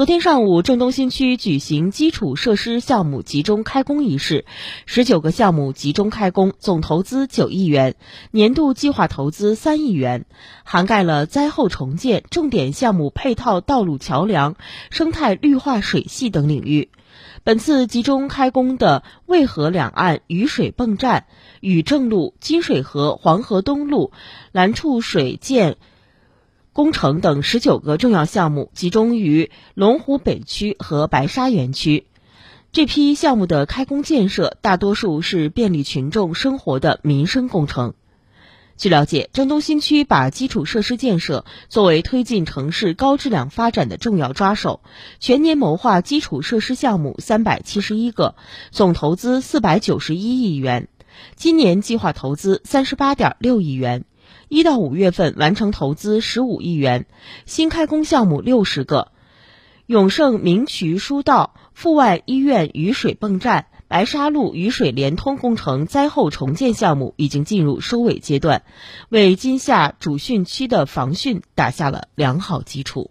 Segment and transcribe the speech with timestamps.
[0.00, 4.46] 昨天上午，郑东新区举行基础设施项目集中开工仪式，
[4.86, 7.96] 十九个项目集中开工，总投资九亿元，
[8.30, 10.24] 年度计划投资三亿元，
[10.64, 14.56] 涵盖了灾后重建、重点项目配套道路桥梁、
[14.88, 16.88] 生态绿化水系等领域。
[17.44, 21.26] 本次集中开工的渭河两岸雨水泵站、
[21.60, 24.12] 禹正路、金水河黄河东路、
[24.50, 25.76] 蓝处水建。
[26.72, 32.06] 工程等十九个重要项目集中于龙湖北区和白沙园区。
[32.70, 37.94] 这批项目的开工建设，大多数是便利群众生活的民生工程。
[38.76, 44.80] 据了解，郑东新区把基础设施建设作为推进城市高质量发展的重要抓手，
[45.18, 48.36] 全年谋划基础设施项目三百七十一个，
[48.70, 50.88] 总投资四百九十一亿元，
[51.34, 54.04] 今年计划投资三十八点六亿元。
[54.48, 57.06] 一到五月份完成投资十五亿元，
[57.46, 59.12] 新开工项目六十个，
[59.86, 68.62] 永盛明渠疏道、阜外医院雨水泵站、白沙路雨水连通工程灾后重建项目已经进入收尾阶段，
[69.08, 73.10] 为今夏主汛期的防汛打下了良好基础。